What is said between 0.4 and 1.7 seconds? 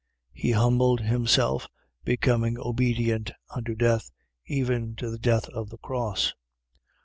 humbled himself,